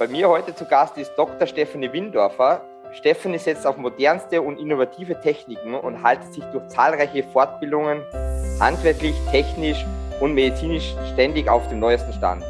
[0.00, 1.46] Bei mir heute zu Gast ist Dr.
[1.46, 2.62] Stephanie Windorfer.
[2.92, 8.00] Stephanie setzt auf modernste und innovative Techniken und haltet sich durch zahlreiche Fortbildungen
[8.58, 9.84] handwerklich, technisch
[10.20, 12.42] und medizinisch ständig auf dem neuesten Stand.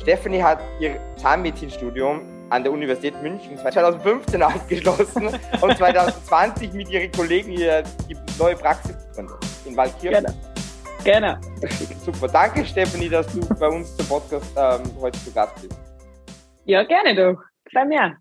[0.00, 2.20] Stephanie hat ihr Zahnmedizinstudium
[2.50, 5.26] an der Universität München 2015 abgeschlossen
[5.60, 10.24] und 2020 mit ihren Kollegen hier die neue Praxis gegründet in Waldkirchen.
[10.24, 10.34] Gerne.
[11.02, 11.40] Gerne.
[12.04, 12.28] Super.
[12.28, 15.81] Danke, Stephanie, dass du bei uns zum Podcast ähm, heute zu Gast bist.
[16.64, 17.42] Ja, gerne doch.
[17.72, 18.16] Bei mir.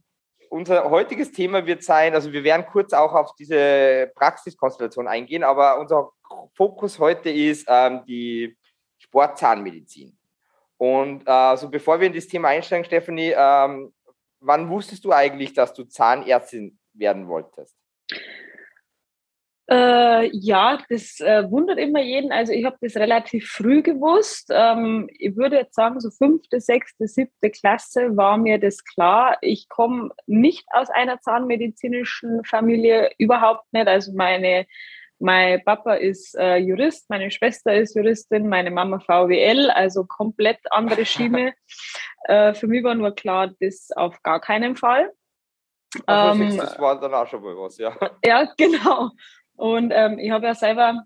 [0.50, 5.80] Unser heutiges Thema wird sein, also wir werden kurz auch auf diese Praxiskonstellation eingehen, aber
[5.80, 6.12] unser
[6.56, 8.58] Fokus heute ist ähm, die
[8.98, 10.18] Sportzahnmedizin.
[10.78, 13.94] Und äh, so bevor wir in das Thema einsteigen, Stephanie, ähm,
[14.40, 17.78] wann wusstest du eigentlich, dass du Zahnärztin werden wolltest?
[19.72, 22.34] Äh, ja, das äh, wundert immer jeden.
[22.34, 24.50] Also ich habe das relativ früh gewusst.
[24.52, 29.38] Ähm, ich würde jetzt sagen, so fünfte, sechste, siebte Klasse war mir das klar.
[29.40, 33.88] Ich komme nicht aus einer zahnmedizinischen Familie, überhaupt nicht.
[33.88, 34.66] Also meine
[35.24, 41.06] mein Papa ist äh, Jurist, meine Schwester ist Juristin, meine Mama VWL, also komplett andere
[41.06, 41.54] Schiene.
[42.24, 45.12] äh, für mich war nur klar, das auf gar keinen Fall.
[46.08, 47.96] Ähm, das war dann auch schon mal was, ja.
[48.26, 49.12] Ja, genau.
[49.62, 51.06] Und ähm, ich habe ja selber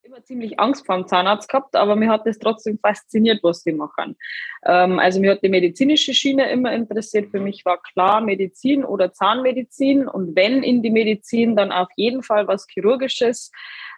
[0.00, 3.72] immer ziemlich Angst vor dem Zahnarzt gehabt, aber mir hat das trotzdem fasziniert, was die
[3.72, 4.16] machen.
[4.64, 7.30] Ähm, also mir hat die medizinische Schiene immer interessiert.
[7.30, 12.22] Für mich war klar Medizin oder Zahnmedizin und wenn in die Medizin, dann auf jeden
[12.22, 13.52] Fall was Chirurgisches.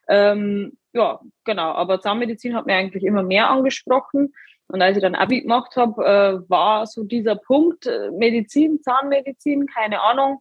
[0.09, 1.75] Ähm, ja, genau.
[1.75, 4.35] Aber Zahnmedizin hat mir eigentlich immer mehr angesprochen.
[4.67, 9.67] Und als ich dann Abi gemacht habe, äh, war so dieser Punkt äh, Medizin, Zahnmedizin,
[9.67, 10.41] keine Ahnung.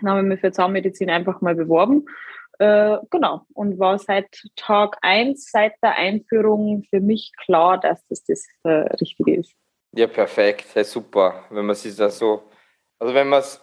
[0.00, 2.04] Dann habe ich mich für Zahnmedizin einfach mal beworben
[2.58, 8.24] äh, genau, und war seit Tag eins, seit der Einführung für mich klar, dass das
[8.24, 8.68] das äh,
[9.00, 9.52] Richtige ist.
[9.92, 11.44] Ja, perfekt, ja, super.
[11.50, 12.42] Wenn man sich das so,
[12.98, 13.60] also wenn man es,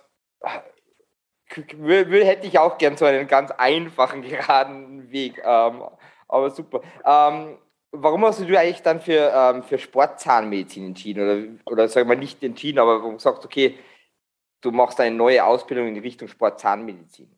[1.48, 5.84] hätte ich auch gern so einen ganz einfachen, geraden Weg, ähm,
[6.28, 6.82] aber super.
[7.06, 7.58] Ähm,
[7.92, 11.24] warum hast du dich eigentlich dann für, ähm, für Sportzahnmedizin entschieden?
[11.24, 13.78] Oder, oder sag mal nicht entschieden, aber warum sagst, okay,
[14.62, 17.32] du machst eine neue Ausbildung in Richtung Sportzahnmedizin?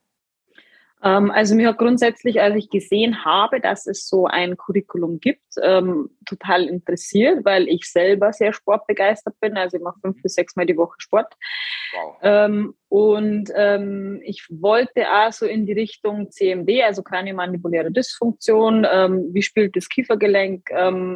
[1.03, 5.43] Ähm, also mir hat grundsätzlich, als ich gesehen habe, dass es so ein Curriculum gibt,
[5.61, 9.57] ähm, total interessiert, weil ich selber sehr sportbegeistert bin.
[9.57, 11.33] Also ich mache fünf bis sechs Mal die Woche Sport.
[11.93, 12.17] Wow.
[12.23, 13.49] Ähm, und
[14.23, 18.83] ich wollte auch so in die Richtung CMD, also kraniomandibuläre Dysfunktion.
[19.33, 20.69] Wie spielt das Kiefergelenk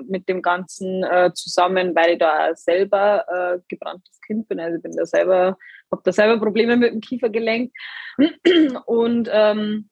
[0.10, 4.60] mit dem Ganzen äh, zusammen, weil ich da selber äh, gebranntes Kind bin.
[4.60, 5.58] Also ich bin da selber
[5.92, 7.72] habe da selber Probleme mit dem Kiefergelenk.
[8.86, 9.90] Und ähm,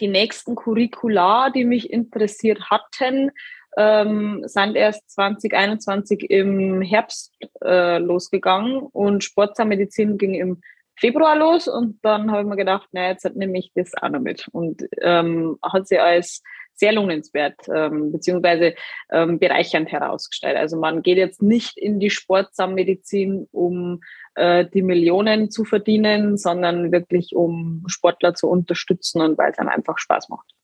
[0.00, 3.30] die nächsten Curricula, die mich interessiert hatten,
[3.76, 7.32] ähm, sind erst 2021 im Herbst
[7.64, 10.60] äh, losgegangen und Sportzahnmedizin ging im
[10.96, 14.20] Februar los und dann habe ich mir gedacht, naja, jetzt nehme ich das auch noch
[14.20, 16.40] mit und ähm, hat sie als
[16.74, 18.74] sehr lohnenswert ähm, beziehungsweise
[19.10, 20.56] ähm, bereichernd herausgestellt.
[20.56, 24.00] Also man geht jetzt nicht in die Sportzahnmedizin, um
[24.34, 29.68] äh, die Millionen zu verdienen, sondern wirklich um Sportler zu unterstützen und weil es einem
[29.68, 30.54] einfach Spaß macht.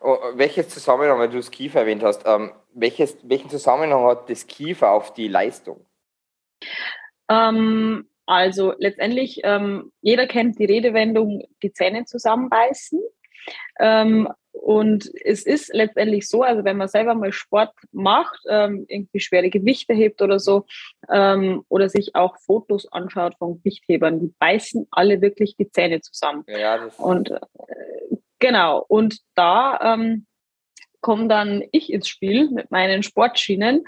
[0.00, 4.46] Oh, welches Zusammenhang, weil du das Kiefer erwähnt hast, ähm, welches, welchen Zusammenhang hat das
[4.46, 5.84] Kiefer auf die Leistung?
[7.28, 13.00] Ähm, also letztendlich, ähm, jeder kennt die Redewendung, die Zähne zusammenbeißen.
[13.80, 19.20] Ähm, und es ist letztendlich so, also wenn man selber mal Sport macht, ähm, irgendwie
[19.20, 20.66] schwere Gewichte hebt oder so,
[21.10, 26.44] ähm, oder sich auch Fotos anschaut von Gewichthebern, die beißen alle wirklich die Zähne zusammen.
[26.46, 27.36] Ja, das und äh,
[28.38, 30.26] genau, und da ähm,
[31.00, 33.84] komme dann ich ins Spiel mit meinen Sportschienen,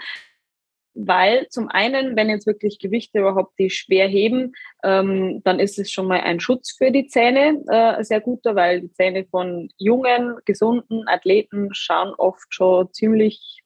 [0.95, 5.91] weil zum einen, wenn jetzt wirklich Gewichte überhaupt die schwer heben, ähm, dann ist es
[5.91, 10.37] schon mal ein Schutz für die Zähne, äh, sehr guter, weil die Zähne von jungen,
[10.45, 13.61] gesunden Athleten schauen oft schon ziemlich,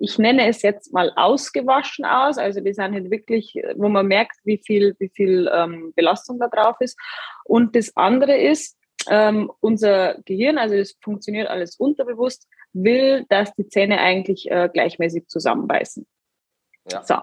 [0.00, 2.38] ich nenne es jetzt mal ausgewaschen aus.
[2.38, 6.48] Also die sind halt wirklich, wo man merkt, wie viel, wie viel ähm, Belastung da
[6.48, 6.98] drauf ist.
[7.44, 8.78] Und das andere ist,
[9.10, 15.28] ähm, unser Gehirn, also es funktioniert alles unterbewusst, will, dass die Zähne eigentlich äh, gleichmäßig
[15.28, 16.06] zusammenbeißen.
[16.90, 17.02] Ja.
[17.04, 17.16] So,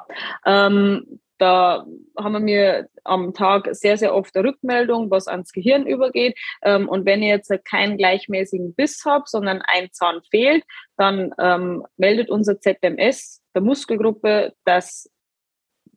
[0.46, 1.86] ähm, da
[2.18, 6.38] haben wir mir am Tag sehr, sehr oft eine Rückmeldung, was ans Gehirn übergeht.
[6.62, 10.64] Ähm, und wenn ich jetzt keinen gleichmäßigen Biss habe, sondern ein Zahn fehlt,
[10.98, 15.10] dann ähm, meldet unser ZMS der Muskelgruppe, dass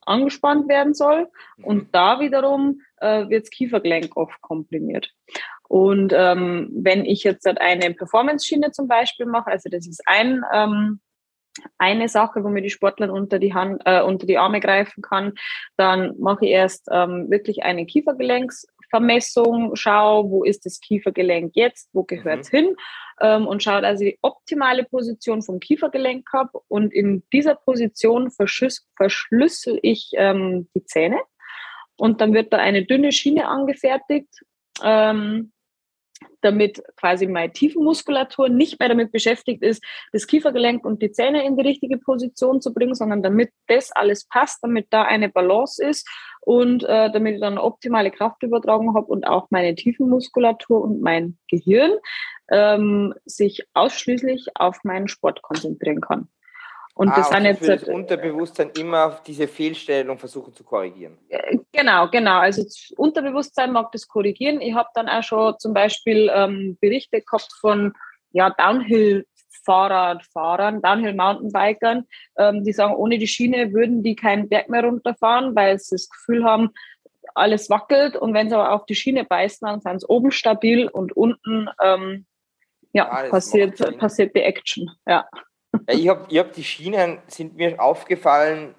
[0.07, 1.29] angespannt werden soll.
[1.57, 1.65] Mhm.
[1.65, 5.13] Und da wiederum äh, wird das Kiefergelenk oft komprimiert.
[5.73, 11.01] Und ähm, wenn ich jetzt eine Performance-Schiene zum Beispiel mache, also das ist ein, ähm,
[11.79, 15.33] eine Sache, wo mir die Sportler unter die Hand, äh, unter die Arme greifen kann.
[15.79, 22.03] Dann mache ich erst ähm, wirklich eine Kiefergelenksvermessung, schaue, wo ist das Kiefergelenk jetzt, wo
[22.03, 22.57] gehört es mhm.
[22.57, 22.77] hin
[23.23, 26.61] ähm, und schaue, dass ich die optimale Position vom Kiefergelenk habe.
[26.69, 31.19] Und in dieser Position verschlüssel ich ähm, die Zähne.
[31.97, 34.29] Und dann wird da eine dünne Schiene angefertigt.
[34.83, 35.52] Ähm,
[36.41, 41.57] damit quasi meine Tiefenmuskulatur nicht mehr damit beschäftigt ist, das Kiefergelenk und die Zähne in
[41.57, 46.09] die richtige Position zu bringen, sondern damit das alles passt, damit da eine Balance ist
[46.41, 51.39] und äh, damit ich dann eine optimale Kraftübertragung habe und auch meine Tiefenmuskulatur und mein
[51.49, 51.93] Gehirn
[52.51, 56.29] ähm, sich ausschließlich auf meinen Sport konzentrieren kann.
[56.95, 61.17] Und ah, das sind jetzt das Unterbewusstsein immer diese Fehlstellung versuchen zu korrigieren.
[61.29, 62.39] Äh, genau, genau.
[62.39, 64.61] Also das Unterbewusstsein mag das korrigieren.
[64.61, 67.95] Ich habe dann auch schon zum Beispiel ähm, Berichte gehabt von
[68.33, 69.27] ja, Downhill
[69.65, 72.07] Fahrradfahrern, Downhill-Mountainbikern,
[72.37, 76.09] ähm, die sagen, ohne die Schiene würden die keinen Berg mehr runterfahren, weil sie das
[76.09, 76.71] Gefühl haben,
[77.35, 80.89] alles wackelt und wenn sie aber auf die Schiene beißen, dann sind sie oben stabil
[80.89, 82.27] und unten ähm,
[82.93, 84.91] ja, ja passiert, passiert die Action.
[85.07, 85.27] Ja.
[85.89, 88.75] Ich habe ich hab die Schienen, sind mir aufgefallen,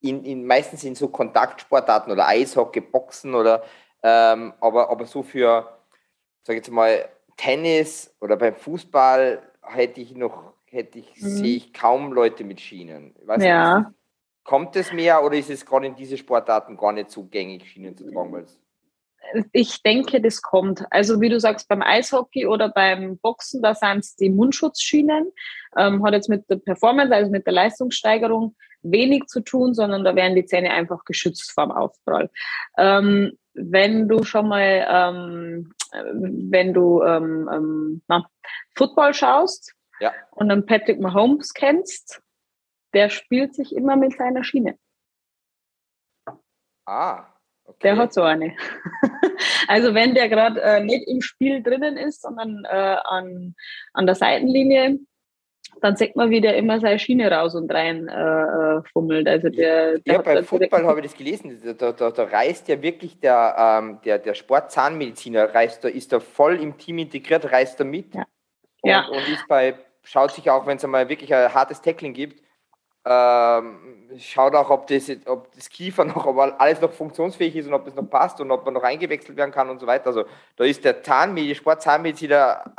[0.00, 3.62] in, in, meistens in so Kontaktsportarten oder Eishockey, Boxen oder
[4.02, 5.78] ähm, aber, aber so für,
[6.42, 11.28] sag ich jetzt mal, Tennis oder beim Fußball hätte ich noch, hätte ich, mhm.
[11.28, 13.14] sehe ich kaum Leute mit Schienen.
[13.24, 13.78] Weiß ja.
[13.78, 13.90] Nicht,
[14.42, 17.96] kommt es mehr oder ist es gerade in diese Sportarten gar nicht so gängig, Schienen
[17.96, 18.44] zu tragen?
[19.52, 20.84] Ich denke, das kommt.
[20.90, 25.32] Also wie du sagst, beim Eishockey oder beim Boxen, da sind es die Mundschutzschienen.
[25.76, 30.14] Ähm, hat jetzt mit der Performance, also mit der Leistungssteigerung wenig zu tun, sondern da
[30.14, 32.30] werden die Zähne einfach geschützt vom Aufprall.
[32.76, 38.26] Ähm, wenn du schon mal, ähm, wenn du ähm, ähm, na,
[38.74, 40.12] Football schaust ja.
[40.32, 42.22] und dann Patrick Mahomes kennst,
[42.94, 44.76] der spielt sich immer mit seiner Schiene.
[46.84, 47.31] Ah,
[47.72, 47.88] Okay.
[47.88, 48.54] Der hat so eine.
[49.68, 53.54] also wenn der gerade äh, nicht im Spiel drinnen ist, sondern äh, an,
[53.92, 54.98] an der Seitenlinie,
[55.80, 59.26] dann sieht man, wie der immer seine Schiene raus und rein äh, äh fummelt.
[59.26, 61.58] Also der, der ja, beim Fußball habe ich das gelesen.
[61.78, 66.20] Da, da, da, reißt ja wirklich der, ähm, der, der Sportzahnmediziner, reißt da, ist da
[66.20, 68.14] voll im Team integriert, reißt da mit.
[68.14, 68.26] Ja.
[68.82, 69.06] Und, ja.
[69.08, 72.42] und ist bei, schaut sich auch, wenn es einmal wirklich ein hartes Tackling gibt,
[73.04, 77.74] ähm, schaut auch, ob das, ob das Kiefer noch, ob alles noch funktionsfähig ist und
[77.74, 80.06] ob es noch passt und ob man noch eingewechselt werden kann und so weiter.
[80.06, 80.24] Also
[80.56, 82.74] da ist der Zahnmedizin, Sportzahnmediziner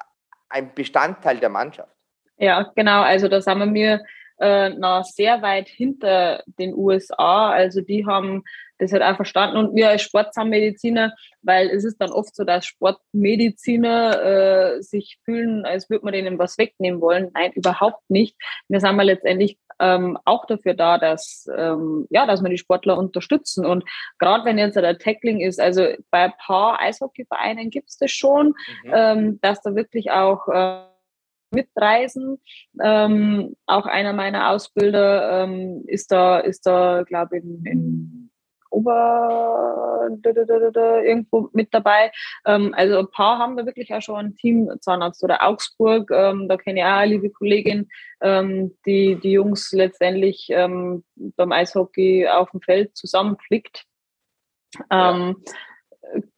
[0.49, 1.91] ein Bestandteil der Mannschaft.
[2.37, 3.01] Ja, genau.
[3.01, 4.01] Also da sind wir
[4.39, 7.51] äh, noch sehr weit hinter den USA.
[7.51, 8.43] Also die haben
[8.79, 9.57] das halt auch verstanden.
[9.57, 14.23] Und wir als Sportzahnmediziner, weil es ist dann oft so, dass Sportmediziner
[14.77, 17.29] äh, sich fühlen, als würde man denen was wegnehmen wollen.
[17.33, 18.35] Nein, überhaupt nicht.
[18.67, 22.97] Wir sind mal letztendlich ähm, auch dafür da, dass, ähm, ja, dass wir die Sportler
[22.97, 23.65] unterstützen.
[23.65, 23.83] Und
[24.19, 28.47] gerade wenn jetzt der Tackling ist, also bei ein paar Eishockeyvereinen gibt es das schon,
[28.83, 28.93] mhm.
[28.93, 30.83] ähm, dass da wirklich auch äh,
[31.53, 32.39] mitreisen.
[32.83, 38.22] Ähm, auch einer meiner Ausbilder ähm, ist da, ist da, glaube ich, in, in
[38.73, 40.09] Ober
[41.03, 42.11] irgendwo mit dabei.
[42.45, 46.09] Ähm, also ein paar haben wir wirklich auch schon ein Team, Zahnarzt oder Augsburg.
[46.11, 47.89] Ähm, da kenne ich auch eine liebe Kollegin,
[48.21, 53.83] ähm, die die Jungs letztendlich beim Eishockey auf dem Feld zusammenflickt.
[54.91, 55.33] Ja.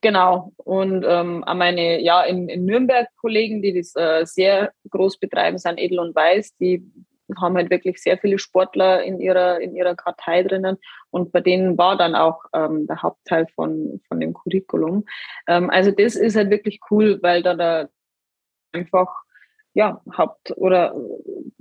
[0.02, 0.54] Genau.
[0.58, 5.80] Und ähm, meine, ja, in, in Nürnberg Kollegen, die das äh, sehr groß betreiben, sind
[5.80, 6.86] Edel und Weiß, die
[7.40, 10.78] haben halt wirklich sehr viele Sportler in ihrer, in ihrer Kartei drinnen.
[11.10, 15.06] Und bei denen war dann auch ähm, der Hauptteil von, von dem Curriculum.
[15.48, 17.88] Ähm, also das ist halt wirklich cool, weil da, da
[18.74, 19.08] einfach,
[19.74, 20.96] ja, Haupt- oder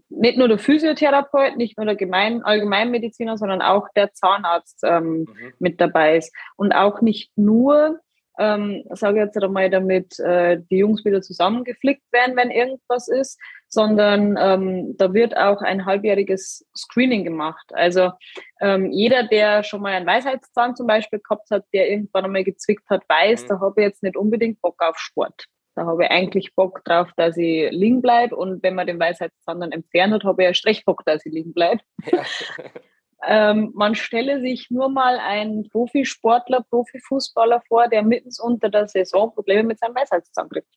[0.08, 5.26] nicht nur der Physiotherapeut, nicht nur der Gemein Allgemeinmediziner, sondern auch der Zahnarzt ähm, mhm.
[5.58, 6.34] mit dabei ist.
[6.56, 8.00] Und auch nicht nur,
[8.38, 13.38] ähm, sage jetzt einmal, damit äh, die Jungs wieder zusammengeflickt werden, wenn irgendwas ist,
[13.68, 17.66] sondern ähm, da wird auch ein halbjähriges Screening gemacht.
[17.72, 18.12] Also
[18.60, 22.88] ähm, jeder, der schon mal einen Weisheitszahn zum Beispiel gehabt hat, der irgendwann einmal gezwickt
[22.90, 23.48] hat, weiß, mhm.
[23.48, 25.46] da habe ich jetzt nicht unbedingt Bock auf Sport.
[25.76, 28.36] Da habe ich eigentlich Bock drauf, dass ich liegen bleibe.
[28.36, 31.32] Und wenn man den Weisheitszahn dann entfernt hat, habe ich erst recht Bock, dass ich
[31.32, 31.80] liegen bleibe.
[32.10, 32.22] Ja.
[33.26, 39.32] ähm, man stelle sich nur mal einen Profisportler, Profifußballer vor, der mittens unter der Saison
[39.32, 40.68] Probleme mit seinem Weisheitszahn kriegt.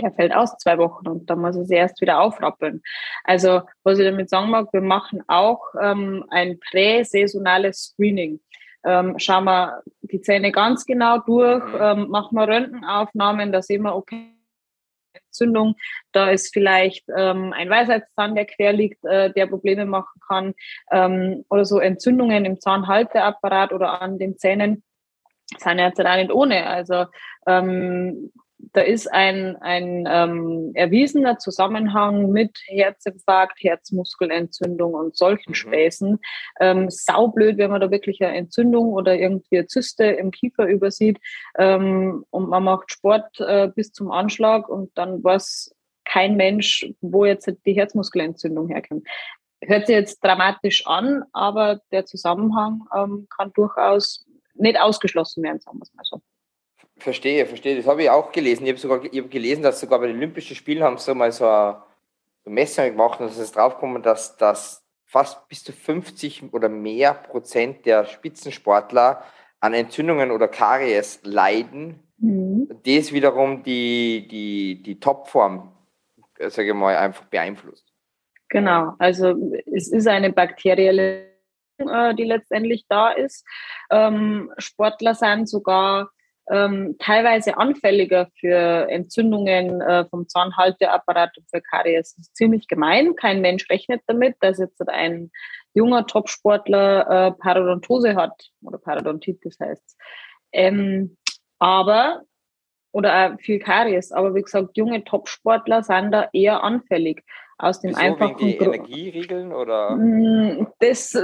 [0.00, 2.82] Der fällt aus zwei Wochen und dann muss er sich erst wieder aufrappeln.
[3.22, 8.40] Also, was ich damit sagen mag, wir machen auch ähm, ein präsaisonales Screening
[8.84, 11.78] ähm, schauen wir die Zähne ganz genau durch, mhm.
[11.80, 14.33] ähm, machen wir Röntgenaufnahmen, da sehen wir, okay,
[15.14, 15.76] Entzündung.
[16.12, 20.54] Da ist vielleicht ähm, ein Weisheitszahn, der quer liegt, äh, der Probleme machen kann.
[20.90, 24.82] Ähm, oder so Entzündungen im Zahnhalteapparat oder an den Zähnen
[25.58, 26.66] sind jetzt auch nicht ohne.
[26.66, 27.06] Also
[27.46, 28.32] ähm,
[28.74, 35.54] da ist ein, ein ähm, erwiesener Zusammenhang mit Herzinfarkt, Herzmuskelentzündung und solchen mhm.
[35.54, 36.18] Späßen.
[36.58, 41.18] Ähm, saublöd, wenn man da wirklich eine Entzündung oder irgendwie eine Zyste im Kiefer übersieht
[41.56, 45.72] ähm, und man macht Sport äh, bis zum Anschlag und dann weiß
[46.04, 49.06] kein Mensch, wo jetzt die Herzmuskelentzündung herkommt.
[49.62, 55.78] Hört sich jetzt dramatisch an, aber der Zusammenhang ähm, kann durchaus nicht ausgeschlossen werden, sagen
[55.78, 56.20] wir es mal so.
[56.96, 57.76] Verstehe, verstehe.
[57.76, 58.64] Das habe ich auch gelesen.
[58.64, 61.32] Ich habe sogar ich hab gelesen, dass sogar bei den Olympischen Spielen haben sie mal
[61.32, 61.82] so eine,
[62.46, 67.86] Messung gemacht und es ist draufgekommen, dass, dass fast bis zu 50 oder mehr Prozent
[67.86, 69.24] der Spitzensportler
[69.60, 72.00] an Entzündungen oder Karies leiden.
[72.18, 72.68] Mhm.
[72.84, 75.72] Das wiederum die, die, die Topform,
[76.38, 77.94] sage ich mal, einfach beeinflusst.
[78.50, 79.34] Genau, also
[79.74, 81.30] es ist eine bakterielle,
[81.78, 83.44] äh, die letztendlich da ist.
[83.90, 86.10] Ähm, Sportler sind sogar
[86.50, 92.14] ähm, teilweise anfälliger für Entzündungen äh, vom Zahnhalteapparat und für Karies.
[92.14, 93.16] Das ist ziemlich gemein.
[93.16, 95.30] Kein Mensch rechnet damit, dass jetzt ein
[95.72, 99.96] junger Topsportler äh, Parodontose hat oder Parodontitis heißt.
[100.52, 101.16] Ähm,
[101.58, 102.22] aber
[102.92, 104.12] oder viel Karies.
[104.12, 107.24] Aber wie gesagt, junge Topsportler sind da eher anfällig.
[107.56, 109.94] Aus dem Wieso, einfachen wegen die Energieriegeln oder?
[109.94, 111.16] Mm, das,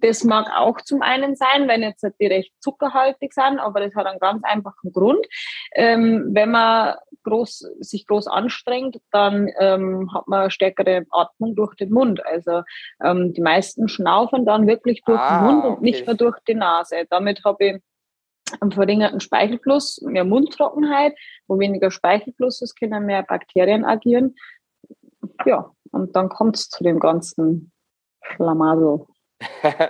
[0.00, 4.06] das mag auch zum einen sein, wenn jetzt die recht zuckerhaltig sind, aber das hat
[4.06, 5.26] einen ganz einfachen Grund.
[5.74, 11.90] Ähm, wenn man groß, sich groß anstrengt, dann ähm, hat man stärkere Atmung durch den
[11.90, 12.24] Mund.
[12.24, 12.62] Also
[13.02, 15.82] ähm, die meisten schnaufen dann wirklich durch ah, den Mund und okay.
[15.82, 17.04] nicht nur durch die Nase.
[17.10, 17.82] Damit habe ich
[18.60, 21.14] einen verringerten Speichelfluss, mehr Mundtrockenheit,
[21.46, 24.34] wo weniger Speichelfluss ist, können mehr Bakterien agieren
[25.44, 27.72] ja, und dann kommt es zu dem ganzen
[28.22, 29.06] Schlamassel.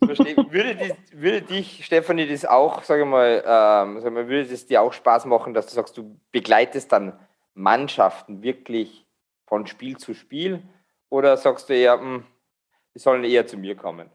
[0.00, 4.92] würde, würde dich, Stefanie, das auch, sage mal, ähm, sag mal, würde es dir auch
[4.92, 7.18] Spaß machen, dass du sagst, du begleitest dann
[7.54, 9.06] Mannschaften wirklich
[9.46, 10.62] von Spiel zu Spiel?
[11.08, 12.24] Oder sagst du eher, mh, hm,
[12.94, 14.10] die sollen eher zu mir kommen?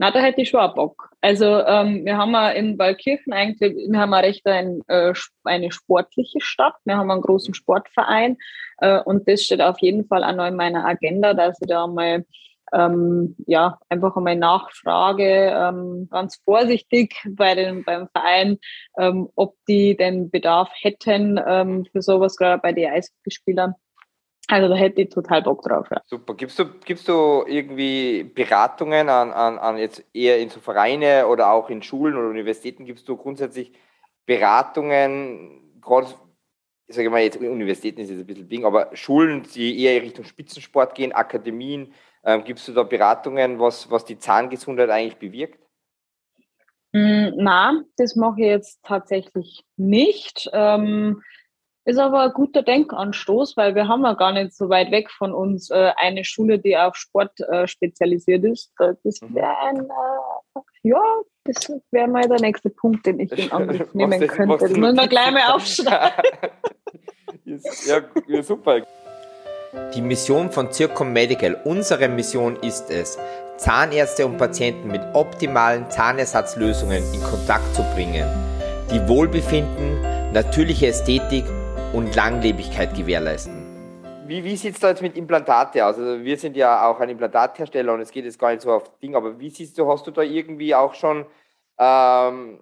[0.00, 1.10] Na, da hätte ich schon auch Bock.
[1.20, 5.12] Also ähm, wir haben ja in Waldkirchen eigentlich, wir haben ja recht ein, äh,
[5.44, 6.72] eine sportliche Stadt.
[6.86, 8.38] Wir haben einen großen Sportverein
[8.78, 11.86] äh, und das steht auf jeden Fall auch noch in meiner Agenda, dass ich da
[11.86, 12.24] mal
[12.72, 18.58] ähm, ja, einfach einmal nachfrage, ähm, ganz vorsichtig bei den, beim Verein,
[18.98, 23.74] ähm, ob die den Bedarf hätten ähm, für sowas, gerade bei den Eishockeyspielern.
[24.48, 25.86] Also da hätte ich total Bock drauf.
[25.90, 26.02] Ja.
[26.06, 26.34] Super.
[26.34, 31.52] Gibst du, gibst du irgendwie Beratungen an, an, an jetzt eher in so Vereine oder
[31.52, 32.84] auch in Schulen oder Universitäten?
[32.84, 33.72] Gibst du grundsätzlich
[34.26, 36.08] Beratungen, gerade,
[36.86, 40.24] ich sage mal jetzt Universitäten ist jetzt ein bisschen Ding, aber Schulen, die eher Richtung
[40.24, 41.94] Spitzensport gehen, Akademien,
[42.24, 45.58] ähm, gibst du da Beratungen, was, was die Zahngesundheit eigentlich bewirkt?
[46.92, 50.50] Mm, na, das mache ich jetzt tatsächlich nicht.
[50.52, 51.22] Ähm,
[51.84, 55.32] ist aber ein guter Denkanstoß, weil wir haben ja gar nicht so weit weg von
[55.32, 58.72] uns äh, eine Schule, die auf Sport äh, spezialisiert ist.
[58.78, 59.34] Das mhm.
[59.34, 61.02] wäre ein, äh, ja,
[61.44, 64.58] das wäre mal der nächste Punkt, den ich in Angriff nehmen könnte.
[64.58, 66.24] Das muss man gleich mal aufschreiben.
[67.86, 68.82] ja, ja, super.
[69.94, 73.18] Die Mission von Circom Medical, unsere Mission ist es,
[73.56, 78.26] Zahnärzte und Patienten mit optimalen Zahnersatzlösungen in Kontakt zu bringen,
[78.90, 81.44] die Wohlbefinden, natürliche Ästhetik
[81.92, 83.66] und Langlebigkeit gewährleisten.
[84.26, 85.98] Wie, wie sieht es da jetzt mit Implantate aus?
[85.98, 88.98] Also wir sind ja auch ein Implantathersteller und es geht jetzt gar nicht so auf
[89.00, 91.26] Ding, aber wie siehst du, hast du da irgendwie auch schon
[91.78, 92.60] ähm,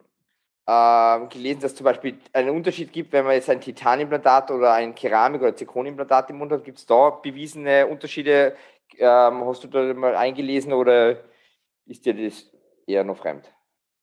[0.67, 4.73] ähm, gelesen, dass es zum Beispiel einen Unterschied gibt, wenn man jetzt ein Titanimplantat oder
[4.73, 6.65] ein Keramik- oder Zirkonimplantat im Mund hat?
[6.65, 8.57] Gibt es da bewiesene Unterschiede?
[8.97, 11.17] Ähm, hast du da mal eingelesen oder
[11.85, 12.51] ist dir das
[12.87, 13.53] eher noch fremd?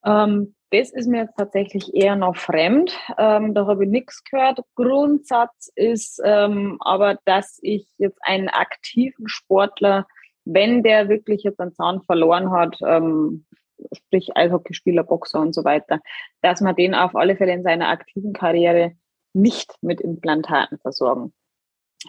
[0.05, 2.98] Ähm, das ist mir jetzt tatsächlich eher noch fremd.
[3.17, 4.60] Ähm, da habe ich nichts gehört.
[4.75, 10.05] Grundsatz ist ähm, aber, dass ich jetzt einen aktiven Sportler,
[10.44, 13.46] wenn der wirklich jetzt einen Zahn verloren hat, ähm,
[13.94, 16.01] sprich Eishockeyspieler, Boxer und so weiter,
[16.41, 18.94] dass man den auf alle Fälle in seiner aktiven Karriere
[19.34, 21.34] nicht mit Implantaten versorgen,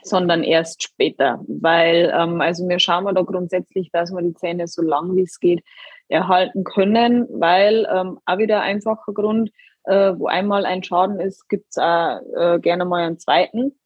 [0.03, 1.41] sondern erst später.
[1.47, 5.39] Weil, ähm, also wir schauen da grundsätzlich, dass man die Zähne so lang wie es
[5.39, 5.63] geht
[6.09, 9.51] erhalten können, weil ähm, auch wieder einfacher Grund,
[9.85, 13.79] äh, wo einmal ein Schaden ist, gibt's auch äh, gerne mal einen zweiten.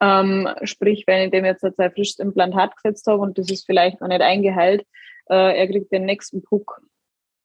[0.00, 4.00] Ähm, sprich, wenn ich dem jetzt ein frisches Implantat gesetzt habe und das ist vielleicht
[4.00, 4.84] noch nicht eingeheilt,
[5.30, 6.80] äh, er kriegt den nächsten Puck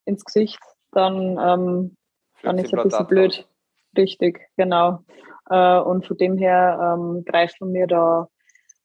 [0.06, 0.60] ins Gesicht,
[0.92, 1.98] dann, ähm,
[2.42, 3.48] dann ist er ein bisschen blöd.
[3.98, 5.00] Richtig, genau.
[5.50, 8.28] Äh, und von dem her ähm, greifen wir da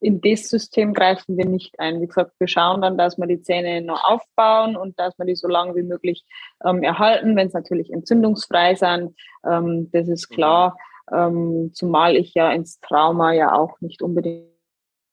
[0.00, 2.00] in das System greifen wir nicht ein.
[2.00, 5.34] Wie gesagt, wir schauen dann, dass wir die Zähne noch aufbauen und dass wir die
[5.34, 6.24] so lange wie möglich
[6.64, 9.14] ähm, erhalten, wenn es natürlich entzündungsfrei sind.
[9.44, 10.76] Ähm, das ist klar.
[11.12, 14.48] Ähm, zumal ich ja ins Trauma ja auch nicht unbedingt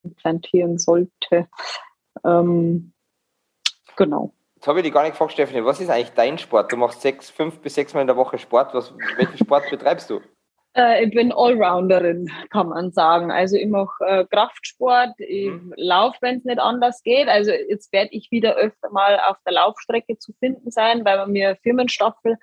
[0.04, 1.48] implantieren sollte.
[2.24, 2.92] Ähm,
[3.96, 4.32] genau.
[4.54, 6.72] Jetzt habe ich dich gar nicht gefragt, Stefanie, was ist eigentlich dein Sport?
[6.72, 8.72] Du machst sechs, fünf bis sechs Mal in der Woche Sport.
[8.72, 10.20] Was, welchen Sport betreibst du?
[10.76, 13.30] Äh, ich bin Allrounderin, kann man sagen.
[13.30, 15.72] Also ich mache äh, Kraftsport, ich mhm.
[15.76, 17.28] laufe, wenn es nicht anders geht.
[17.28, 21.56] Also jetzt werde ich wieder öfter mal auf der Laufstrecke zu finden sein, weil wir
[21.62, 22.36] Firmenstaffel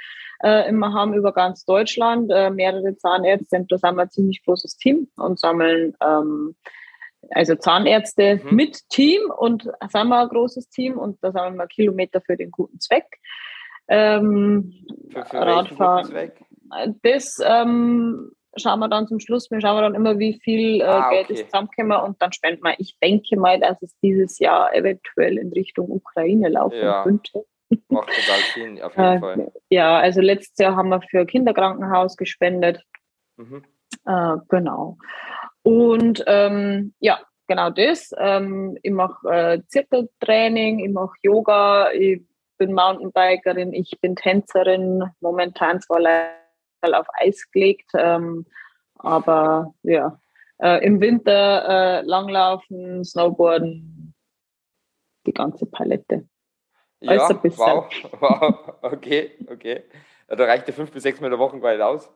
[0.44, 3.66] äh, immer haben über ganz Deutschland, äh, mehrere Zahnärzte.
[3.70, 6.56] Da sind wir ein ziemlich großes Team und sammeln ähm,
[7.30, 8.56] also Zahnärzte mhm.
[8.56, 12.52] mit Team und sind wir ein großes Team und da sammeln wir Kilometer für den
[12.52, 13.06] guten Zweck.
[13.88, 14.74] Ähm,
[15.12, 16.32] für, für Radfahren.
[17.02, 19.50] Das ähm, schauen wir dann zum Schluss.
[19.52, 21.34] Wir schauen dann immer, wie viel äh, ah, Geld okay.
[21.34, 22.76] ist zusammengekommen und dann spenden wir.
[22.78, 27.04] Ich denke mal, dass es dieses Jahr eventuell in Richtung Ukraine laufen ja.
[27.04, 27.46] könnte.
[27.90, 29.52] Macht total Sinn, auf jeden äh, Fall.
[29.70, 32.84] Ja, also letztes Jahr haben wir für Kinderkrankenhaus gespendet.
[33.38, 33.64] Mhm.
[34.06, 34.98] Äh, genau.
[35.64, 38.12] Und ähm, ja, genau das.
[38.18, 42.22] Ähm, ich mache äh, Zirkeltraining, ich mache Yoga, ich
[42.58, 46.43] bin Mountainbikerin, ich bin Tänzerin, momentan zwar leider
[46.92, 48.46] auf Eis gelegt, ähm,
[48.96, 50.20] aber ja,
[50.62, 54.14] äh, im Winter äh, Langlaufen, Snowboarden,
[55.26, 56.28] die ganze Palette.
[57.00, 59.84] Ja, wow, wow, okay, okay.
[60.28, 62.10] Da reicht ja fünf bis sechs Mal der Woche gar nicht aus.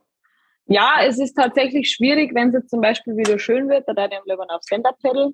[0.65, 4.11] Ja, es ist tatsächlich schwierig, wenn es jetzt zum Beispiel wieder schön wird, da darf
[4.11, 5.33] ich am lieber auf Stand-Up-Pedal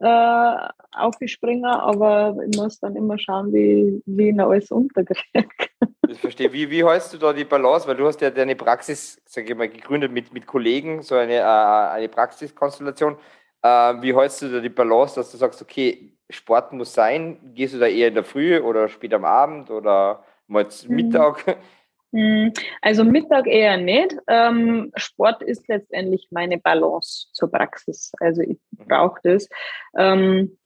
[0.00, 0.56] äh,
[0.92, 5.48] aufgespringen, aber ich muss dann immer schauen, wie, wie ich alles unterkriege.
[6.08, 6.52] Ich verstehe.
[6.52, 7.88] Wie, wie hältst du da die Balance?
[7.88, 11.34] Weil du hast ja deine Praxis, sage ich mal, gegründet mit, mit Kollegen, so eine,
[11.34, 13.16] äh, eine Praxiskonstellation.
[13.60, 13.68] Äh,
[14.02, 17.38] wie hältst du da die Balance, dass du sagst, okay, Sport muss sein?
[17.54, 20.94] Gehst du da eher in der Früh oder spät am Abend oder mal mhm.
[20.94, 21.58] Mittag?
[22.16, 24.16] Hm, also Mittag eher nicht.
[24.26, 28.10] Ähm, Sport ist letztendlich meine Balance zur Praxis.
[28.20, 28.86] Also ich mhm.
[28.88, 29.46] brauche das.
[29.98, 30.56] Ähm,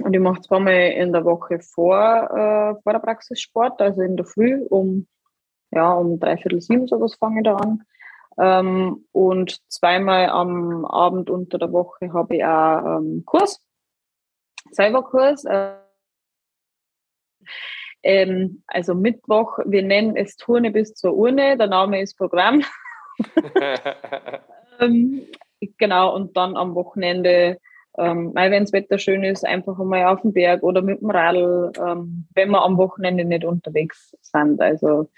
[0.00, 4.16] und ich mache zweimal in der Woche vor, äh, vor der Praxis Sport, also in
[4.16, 5.06] der Früh um,
[5.70, 7.84] ja, um dreiviertel sieben sowas fange ich da an.
[8.38, 13.64] Ähm, und zweimal am Abend unter der Woche habe ich auch ähm, Kurs,
[14.72, 15.44] selber Kurs.
[15.46, 15.72] Äh,
[18.02, 22.62] ähm, also Mittwoch, wir nennen es Turne bis zur Urne, der Name ist Programm.
[24.80, 25.22] ähm,
[25.78, 27.58] genau, und dann am Wochenende,
[27.98, 31.72] ähm, wenn das Wetter schön ist, einfach einmal auf dem Berg oder mit dem Radl,
[31.78, 34.60] ähm, wenn wir am Wochenende nicht unterwegs sind.
[34.60, 35.08] Also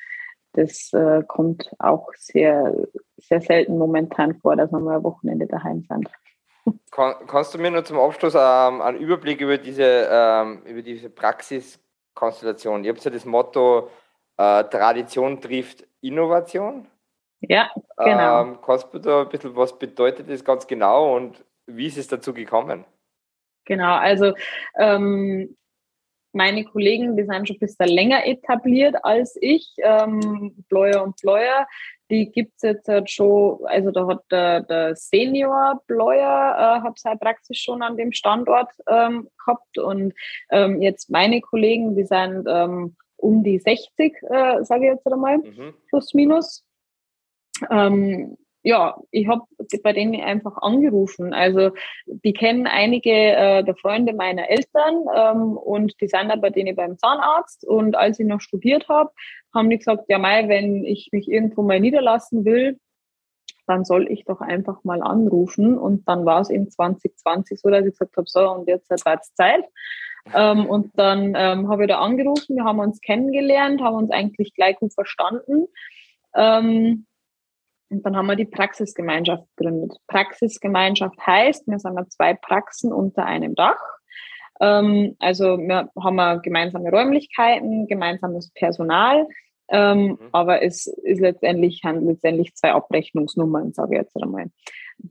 [0.53, 2.75] das äh, kommt auch sehr,
[3.17, 6.09] sehr selten momentan vor, dass wir mal am Wochenende daheim sind.
[6.91, 11.11] Kann, kannst du mir nur zum Abschluss ähm, einen Überblick über diese, ähm, über diese
[11.11, 11.84] Praxis
[12.15, 12.85] Konstellation.
[12.85, 13.91] Ihr habt ja das Motto,
[14.37, 16.87] äh, Tradition trifft Innovation.
[17.41, 18.43] Ja, genau.
[18.43, 22.09] Ähm, kannst du da ein bisschen, was bedeutet das ganz genau und wie ist es
[22.09, 22.85] dazu gekommen?
[23.67, 24.35] Genau, also
[24.79, 25.57] ähm,
[26.35, 31.67] meine Kollegen, die sind schon ein bisschen länger etabliert als ich, ähm, Bleuer und Bleuer.
[32.11, 36.99] Die gibt es jetzt halt schon, also da hat der, der Senior Bleuer, äh, hat
[36.99, 40.15] seine Praxis schon an dem Standort ähm, gehabt und
[40.51, 45.39] ähm, jetzt meine Kollegen, die sind ähm, um die 60, äh, sage ich jetzt einmal,
[45.39, 45.75] mhm.
[45.89, 46.65] plus minus.
[47.71, 49.43] Ähm, ja, ich habe
[49.83, 51.35] bei denen einfach angerufen.
[51.35, 51.71] Also
[52.07, 56.75] die kennen einige äh, der Freunde meiner Eltern ähm, und die sind da bei denen
[56.75, 57.67] beim Zahnarzt.
[57.67, 59.11] Und als ich noch studiert habe,
[59.55, 62.81] haben die gesagt, ja Mai, wenn ich mich irgendwo mal niederlassen will,
[63.67, 65.77] dann soll ich doch einfach mal anrufen.
[65.77, 69.21] Und dann war es in 2020 so, dass ich gesagt habe, so, und jetzt wird
[69.21, 69.65] es Zeit.
[70.33, 74.55] Ähm, und dann ähm, habe ich da angerufen, wir haben uns kennengelernt, haben uns eigentlich
[74.55, 75.67] gleich gut verstanden.
[76.35, 77.05] Ähm,
[77.95, 79.97] und dann haben wir die Praxisgemeinschaft gegründet.
[80.09, 83.81] Praxisgemeinschaft heißt, wir sind zwei Praxen unter einem Dach.
[84.61, 89.27] Ähm, also wir haben gemeinsame Räumlichkeiten, gemeinsames Personal,
[89.69, 90.19] ähm, mhm.
[90.33, 94.51] aber es ist letztendlich, haben letztendlich zwei Abrechnungsnummern, sage ich jetzt einmal.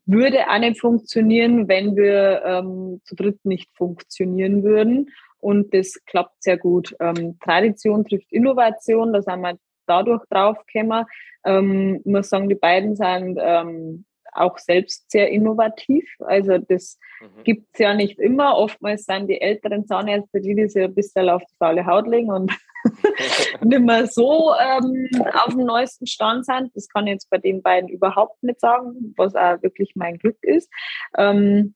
[0.06, 5.10] Würde auch nicht funktionieren, wenn wir ähm, zu dritt nicht funktionieren würden.
[5.40, 6.96] Und das klappt sehr gut.
[7.00, 11.06] Ähm, Tradition trifft Innovation, da sind wir dadurch draufgekommen.
[11.46, 16.06] Ähm, muss sagen, die beiden sind ähm, auch selbst sehr innovativ.
[16.20, 17.44] Also das mhm.
[17.44, 18.58] gibt es ja nicht immer.
[18.58, 22.32] Oftmals sind die älteren Zahnärzte, die, die sich ein bisschen auf die faule Haut legen
[22.32, 22.52] und
[23.62, 25.10] nicht mehr so ähm,
[25.46, 26.72] auf dem neuesten Stand sind.
[26.76, 30.38] Das kann ich jetzt bei den beiden überhaupt nicht sagen, was auch wirklich mein Glück
[30.42, 30.70] ist.
[31.18, 31.76] Ähm,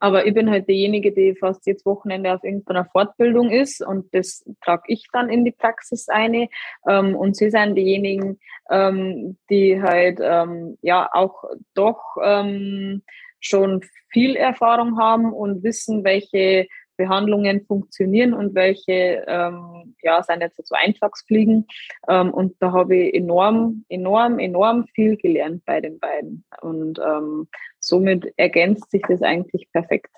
[0.00, 4.44] aber ich bin halt diejenige, die fast jetzt Wochenende auf irgendeiner Fortbildung ist und das
[4.64, 6.48] trage ich dann in die Praxis ein.
[6.88, 8.38] Ähm, und sie sind diejenigen,
[8.70, 11.44] ähm, die halt ähm, ja auch
[11.74, 13.02] doch ähm,
[13.40, 20.66] schon viel Erfahrung haben und wissen, welche Behandlungen funktionieren und welche ähm, ja, sind jetzt
[20.66, 21.66] so Eintagsfliegen.
[22.08, 26.44] Ähm, und da habe ich enorm, enorm, enorm viel gelernt bei den beiden.
[26.60, 30.10] Und ähm, somit ergänzt sich das eigentlich perfekt.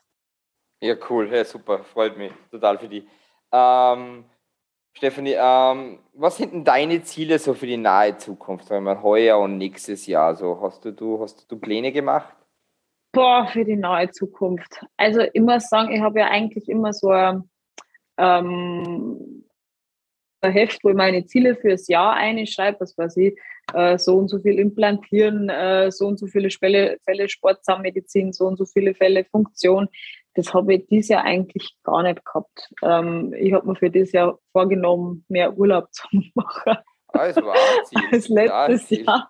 [0.81, 3.09] Ja, cool, ja, super, freut mich total für die.
[3.53, 4.25] Ähm,
[4.99, 9.39] Stefanie, ähm, was sind denn deine Ziele so für die nahe Zukunft, sagen wir heuer
[9.39, 10.35] und nächstes Jahr?
[10.35, 12.38] So, hast du, du, hast du Pläne gemacht?
[13.19, 14.87] Boah, für die nahe Zukunft.
[14.97, 17.51] Also muss sagen, ich habe ja eigentlich immer so ein,
[18.17, 19.45] ähm,
[20.41, 23.37] ein Heft, wo ich meine Ziele fürs Jahr einschreibe, was weiß ich,
[23.75, 28.47] äh, so und so viel implantieren, äh, so und so viele Fälle, Fälle Sportzahnmedizin, so
[28.47, 29.89] und so viele Fälle Funktion.
[30.35, 32.71] Das habe ich dieses Jahr eigentlich gar nicht gehabt.
[32.85, 36.77] Ähm, ich habe mir für dieses Jahr vorgenommen, mehr Urlaub zu machen.
[37.09, 39.29] Also als letztes ja, Jahr,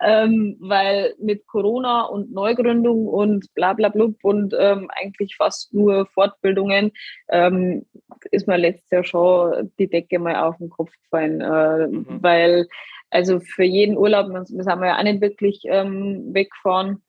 [0.00, 6.06] ähm, weil mit Corona und Neugründung und bla bla blub und ähm, eigentlich fast nur
[6.06, 6.92] Fortbildungen
[7.28, 7.84] ähm,
[8.30, 12.22] ist mir letztes Jahr schon die Decke mal auf den Kopf gefallen, äh, mhm.
[12.22, 12.68] weil
[13.10, 17.02] also für jeden Urlaub, wir sind ja auch nicht wirklich ähm, weggefahren,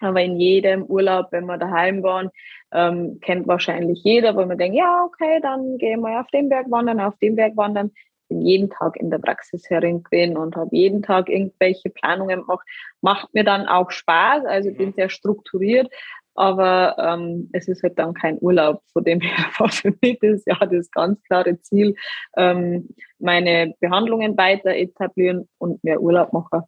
[0.00, 2.30] aber in jedem Urlaub, wenn wir daheim waren,
[2.72, 6.70] ähm, kennt wahrscheinlich jeder, wo man denkt, ja, okay, dann gehen wir auf den Berg
[6.70, 7.92] wandern, auf den Berg wandern
[8.34, 10.02] bin jeden Tag in der Praxis herin
[10.36, 12.66] und habe jeden Tag irgendwelche Planungen gemacht.
[13.00, 14.94] Macht mir dann auch Spaß, also bin mhm.
[14.94, 15.92] sehr strukturiert,
[16.34, 18.82] aber ähm, es ist halt dann kein Urlaub.
[18.92, 21.94] Von dem her war für mich das ja das ganz klare Ziel,
[22.36, 26.62] ähm, meine Behandlungen weiter etablieren und mehr Urlaub machen.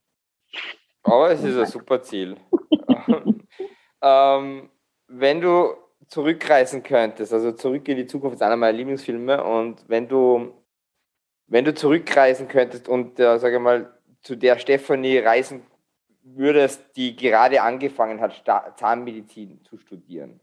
[1.02, 2.36] Aber es ist ein super Ziel.
[4.02, 4.70] ähm,
[5.08, 5.74] wenn du
[6.08, 10.52] zurückreisen könntest, also zurück in die Zukunft ist einer meiner Lieblingsfilme und wenn du
[11.46, 15.62] wenn du zurückreisen könntest und, äh, sage mal, zu der Stefanie reisen
[16.22, 18.44] würdest, die gerade angefangen hat,
[18.76, 20.40] Zahnmedizin zu studieren,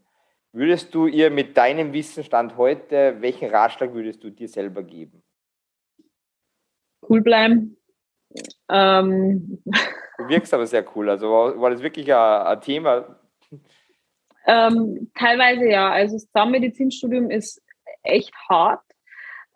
[0.52, 5.22] würdest du ihr mit deinem Wissensstand heute, welchen Ratschlag würdest du dir selber geben?
[7.06, 7.76] Cool bleiben.
[8.70, 9.62] Ähm.
[10.16, 11.10] Du wirkst aber sehr cool.
[11.10, 13.20] Also war, war das wirklich ein, ein Thema?
[14.46, 15.90] Ähm, teilweise ja.
[15.90, 17.62] Also das Zahnmedizinstudium ist
[18.02, 18.82] echt hart.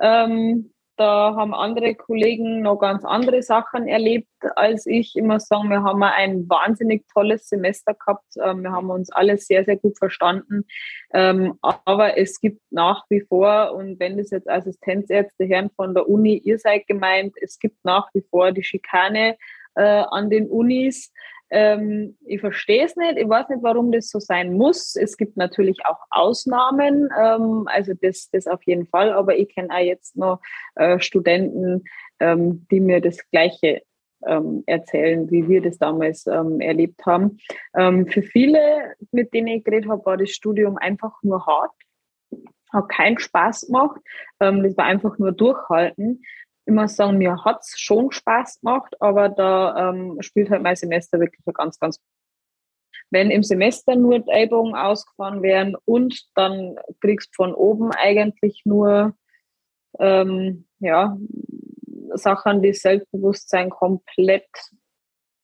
[0.01, 5.15] Ähm, da haben andere Kollegen noch ganz andere Sachen erlebt als ich.
[5.17, 8.27] Ich muss sagen, wir haben ein wahnsinnig tolles Semester gehabt.
[8.43, 10.65] Ähm, wir haben uns alle sehr, sehr gut verstanden.
[11.15, 16.09] Ähm, aber es gibt nach wie vor, und wenn das jetzt Assistenzärzte Herren von der
[16.09, 19.37] Uni, ihr seid gemeint, es gibt nach wie vor die Schikane
[19.77, 21.13] äh, an den Unis.
[21.51, 23.17] Ähm, ich verstehe es nicht.
[23.17, 24.97] Ich weiß nicht, warum das so sein muss.
[24.97, 29.13] Es gibt natürlich auch Ausnahmen, ähm, also das, das auf jeden Fall.
[29.13, 30.41] Aber ich kenne auch jetzt noch
[30.75, 31.85] äh, Studenten,
[32.21, 33.83] ähm, die mir das Gleiche
[34.27, 37.39] ähm, erzählen, wie wir das damals ähm, erlebt haben.
[37.77, 41.73] Ähm, für viele, mit denen ich geredet habe, war das Studium einfach nur hart
[42.71, 43.99] hat keinen Spaß gemacht.
[44.39, 46.21] Das war einfach nur durchhalten
[46.69, 50.77] ich muss sagen, mir hat es schon Spaß gemacht, aber da ähm, spielt halt mein
[50.77, 51.99] Semester wirklich ein ganz, ganz
[53.11, 59.15] wenn im Semester nur die Ellbogen ausgefahren wären und dann kriegst von oben eigentlich nur
[59.99, 61.17] ähm, ja,
[62.13, 64.47] Sachen, die Selbstbewusstsein komplett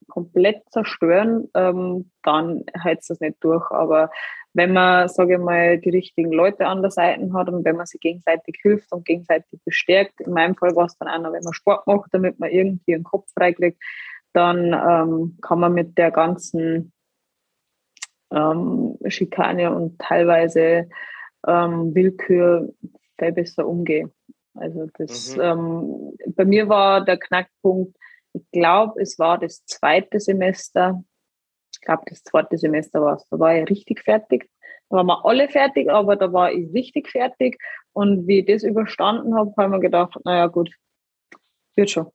[0.09, 3.71] komplett zerstören, ähm, dann heizt das nicht durch.
[3.71, 4.11] Aber
[4.55, 7.87] wenn man, sage ich mal, die richtigen Leute an der Seite hat und wenn man
[7.87, 11.43] sich gegenseitig hilft und gegenseitig bestärkt, in meinem Fall war es dann auch noch, wenn
[11.43, 13.83] man Sport macht, damit man irgendwie den Kopf freikriegt,
[14.33, 16.93] dann ähm, kann man mit der ganzen
[18.33, 20.89] ähm, Schikane und teilweise
[21.47, 22.73] ähm, Willkür
[23.19, 24.13] viel besser umgehen.
[24.55, 25.43] Also das mhm.
[25.43, 27.97] ähm, bei mir war der Knackpunkt,
[28.35, 31.03] ich glaube, es war das zweite Semester.
[31.85, 33.29] Ich glaube, das zweite Semester war es.
[33.29, 34.49] Da war ich richtig fertig.
[34.89, 37.59] Da waren wir alle fertig, aber da war ich richtig fertig.
[37.93, 40.71] Und wie ich das überstanden habe, habe ich mir gedacht, naja, gut,
[41.77, 42.11] wird schon.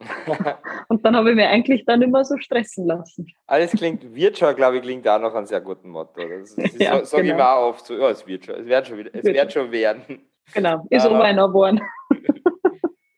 [0.88, 3.28] und dann habe ich mir eigentlich dann immer so stressen lassen.
[3.46, 6.20] Alles klingt, wird schon, glaube ich, klingt auch noch ein sehr guten Motto.
[6.28, 7.34] Das, das ja, so, sage genau.
[7.34, 9.52] ich mir auch oft so, ja, es wird schon, es wird schon, wieder, es wird
[9.52, 10.26] schon werden.
[10.52, 11.80] Genau, ist um einer geworden.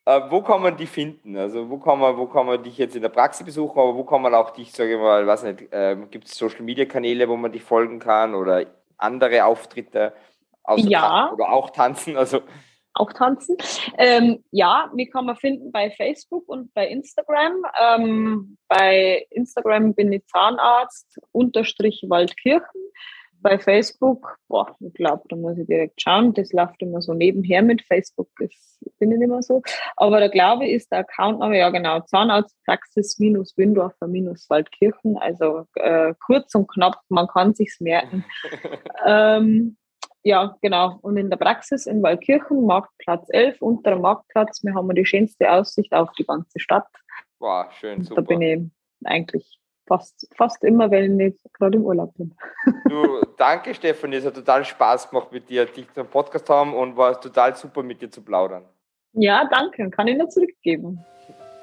[0.06, 1.36] Äh, wo kann man die finden?
[1.36, 4.04] Also wo kann man, wo kann man dich jetzt in der Praxis besuchen, aber wo
[4.04, 7.28] kann man auch dich, sage ich mal, weiß nicht, äh, gibt es Social Media Kanäle,
[7.28, 8.66] wo man dich folgen kann oder
[8.98, 10.12] andere Auftritte
[10.76, 11.32] ja.
[11.32, 12.16] oder auch tanzen?
[12.16, 12.42] Also
[12.96, 13.56] auch tanzen.
[13.98, 17.64] Ähm, ja, mich kann man finden bei Facebook und bei Instagram.
[17.80, 22.80] Ähm, bei Instagram bin ich Zahnarzt unterstrich Waldkirchen
[23.44, 26.32] bei Facebook, boah, ich glaube, da muss ich direkt schauen.
[26.32, 29.62] Das läuft immer so nebenher mit Facebook, ist, bin ich nicht mehr so.
[29.96, 35.18] Aber da glaube ich, ist der Accountname, ja genau, Zahnarztpraxis minus Windorfer minus Waldkirchen.
[35.18, 38.24] Also äh, kurz und knapp, man kann sich's merken.
[39.06, 39.76] ähm,
[40.22, 40.98] ja, genau.
[41.02, 45.92] Und in der Praxis in Waldkirchen, Marktplatz 11, unterer Marktplatz, wir haben die schönste Aussicht
[45.92, 46.88] auf die ganze Stadt.
[47.40, 48.22] Wow, schön, super.
[48.22, 48.62] Da bin ich
[49.04, 52.34] eigentlich fast, fast immer, wenn ich gerade im Urlaub bin.
[52.88, 56.96] Du, danke Stefanie, es hat total Spaß gemacht mit dir, dich zum Podcast haben und
[56.96, 58.64] war total super mit dir zu plaudern.
[59.12, 61.04] Ja, danke, kann ich nur zurückgeben.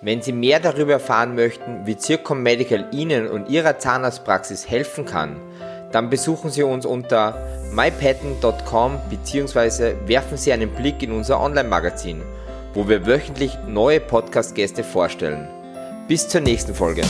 [0.02, 5.36] Wenn Sie mehr darüber erfahren möchten, wie Zircom Medical Ihnen und Ihrer Zahnarztpraxis helfen kann,
[5.92, 7.36] dann besuchen Sie uns unter
[7.74, 9.94] mypatent.com bzw.
[10.08, 12.24] werfen Sie einen Blick in unser Online-Magazin,
[12.74, 15.48] wo wir wöchentlich neue Podcast-Gäste vorstellen.
[16.08, 17.04] Bis zur nächsten Folge.